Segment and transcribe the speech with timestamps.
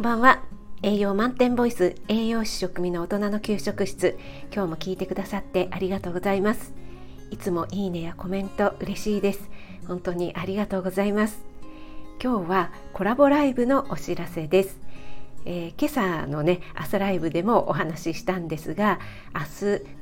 [0.00, 0.40] んばんは。
[0.82, 4.18] 栄養満点ボイス栄養士食味の大人の給食室。
[4.50, 6.72] 今日も聞いてくださってありがとうございます。
[7.30, 9.50] いつもいいねやコメント嬉しいです。
[9.86, 11.42] 本当にありがとうございます。
[12.18, 14.80] 今日はコラボライブのお知らせです。
[15.44, 19.00] えー、今朝のね朝ライブでもお話ししたんですが
[19.34, 19.46] 明日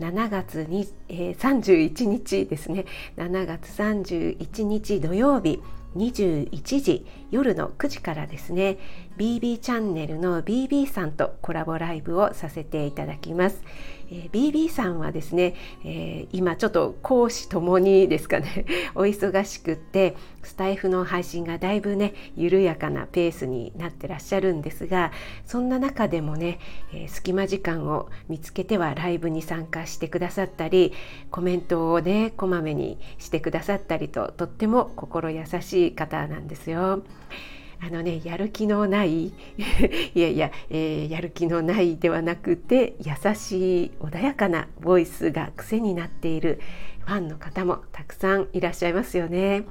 [0.00, 2.84] 7月に、えー、31日ですね。
[3.16, 5.60] 7月31日土曜日
[5.96, 8.78] 21時夜の9時からですね。
[9.18, 13.60] BB チャンネルの BB さんとコラボライブをさせていただきます、
[14.10, 18.64] えー、BB さんはですね、えー、今ちょっと講師ともにですかね
[18.94, 20.14] お忙しくって
[20.44, 25.10] スタイフの配信がだいぶね緩やかなペースになってらっしゃるんですが
[25.44, 26.60] そんな中でもね、
[26.94, 30.92] えー、隙間時間を見つけてはライブに参加してくださったり
[31.32, 37.02] コメントをねこまめにしてくださったりととっても心優しい方なんですよ。
[37.80, 39.32] あのねやる気のない い
[40.14, 46.60] やいや、えー、やる気のないではなくて優しい穏やかなボイスが癖になっている
[47.06, 49.64] ファンの方もたくさんいらっしゃいますよね。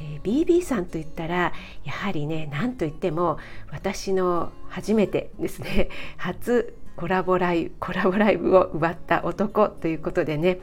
[0.00, 1.52] えー、BB さんといったら
[1.84, 3.38] やはりね何といっても
[3.70, 10.58] 私の初めてですね 初コラボライブコラボライブを奪った男ということでね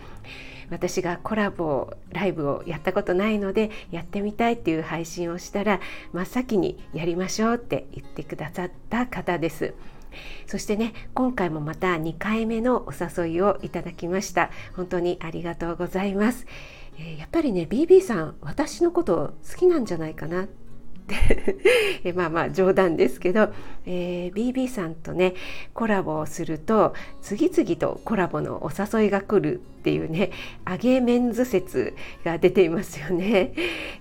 [0.70, 5.80] 私がコラボライブをやったことないのでやってみたいっていう配信をしたら
[6.14, 9.74] 真っ先にやりましょうって言ってくださった方です。
[10.48, 14.50] そしてね今回もまた2回目のお誘いをいただきました。
[14.76, 16.46] 本当にありがとうございます、
[16.98, 20.68] えー、やっぱりね BB さん私のこと好きなんじゃないかなって。
[22.16, 23.54] まあまあ冗談ですけど、
[23.86, 25.36] えー、BB さんとね
[25.74, 30.32] コラボをすると次々とコラボのお誘いが来るっていうね
[30.70, 33.54] 揚げメンズ説が出ていますよね、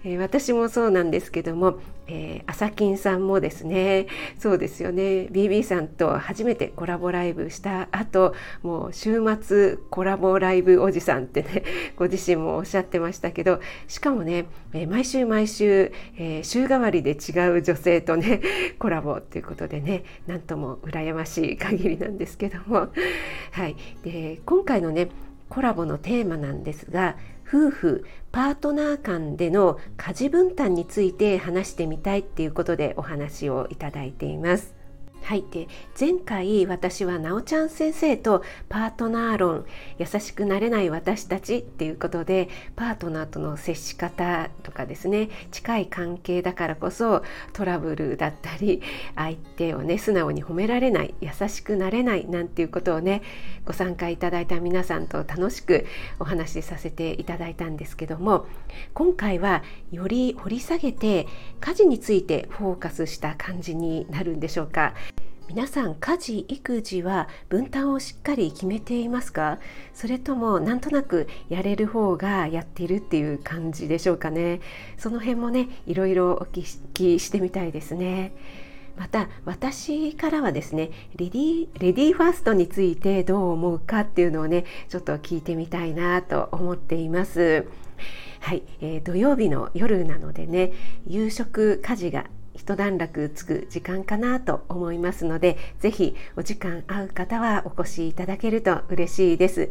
[0.03, 4.09] えー、私もそうなんですけども、えー、朝金さんもですね
[4.41, 5.29] そうですよね。
[5.31, 11.63] BB さんと初めてコラボライブした後もう週末コラボライブおじさんってね
[11.95, 18.41] ご自身もおっしゃってましたけどしかもね、えー、毎週毎週、えー、週替わりで違う女性とね
[18.81, 22.89] コラボということでねなんとも羨ましい限りなんですけども。
[23.53, 23.77] はい。
[24.03, 25.09] で今回のね
[25.49, 27.17] コラボのテーマなんですが
[27.49, 34.76] 夫婦パートナー間での家事分担について話してみたいっていうことでお話をいただいています。
[35.27, 35.67] はい、で
[35.99, 39.67] 前回私はなおちゃん先生とパートナー論
[39.99, 48.83] 優しくなれない私たちっていうことでパートナーとの接し方とかですね近い関係だからこそトラブルだったり
[49.17, 53.23] 相手をね素直に褒められない優しくなれないなんていうことをね
[53.65, 55.87] ご参加いただいた皆さんと楽しく
[56.21, 58.47] お話しさせていただいたんですけども
[58.95, 61.27] 今回はより掘り下げて
[61.59, 64.95] 家事についてフォーカスした感じになるんでしょうか？
[65.49, 69.59] 皆さん家事育児は分担をしっかり決めていますか？
[69.95, 74.61] それともなんとなくやれる方がやっているっていう感じでしょうかね？
[74.99, 78.35] その辺もねいろいろお聞きしてみたいですね。
[78.99, 87.67] また私からはですねレディレディーファーストについてどう思うかっていうのをねちょっと聞いてみたいなと思っています。
[88.41, 90.73] はい、えー、土曜日の夜なのでね
[91.07, 99.71] 夕食家事が一段落つく時間かなと思いますのでぜひお時間合う方はお越しいただけると嬉しいです。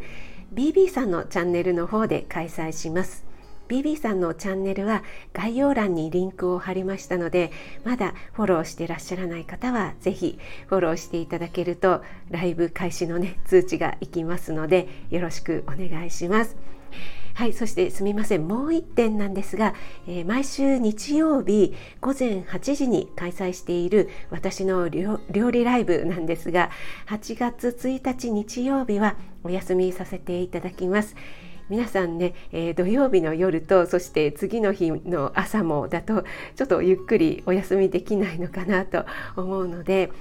[0.54, 3.26] BB さんのチャンネルの方で開催します。
[3.68, 5.02] BB さんのチャンネルは
[5.32, 7.50] 概要欄にリンクを貼りましたので
[7.84, 16.56] まだフォローしてらっしゃらない方はぜひフォローしていただけるとライブ開始のね通知がいきますのでよろしくお願いします。
[17.36, 19.74] はいそしてすみませんもう1点なんですが、
[20.08, 26.70] えー、毎週日曜日午前8時に開催している私の料理ライブなんですが
[27.08, 31.14] 8月1日日曜日はお休みさせていただきます。
[31.68, 36.24] 皆さんね、えー、土曜日の夜とそして次の日の朝もだと
[36.54, 39.04] ちょっとゆっくりお休みできないのかなと
[39.36, 40.12] 思うので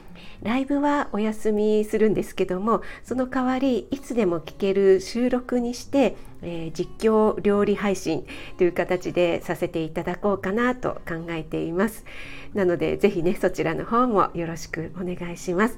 [0.41, 8.25] ライブはお休みするんですけどもその代わりいつでも聞ける収録にして、えー、実況料理配信
[8.57, 12.05] という形でさせていただこうかなと考えています。
[12.53, 15.77] なのでぜひねそちらの方もよろしくお願いします。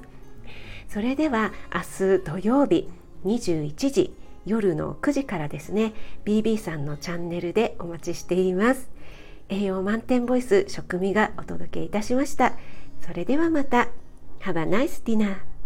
[0.88, 2.88] それでは明日土曜日
[3.24, 4.14] 21時
[4.46, 5.92] 夜の9時からですね
[6.24, 8.90] BB さんのチャンネルでお待ちしています。
[9.48, 12.52] 栄養満点ボイス食味がお届けいたしました。
[13.00, 13.88] それではまた。
[14.40, 15.57] Have a nice dinner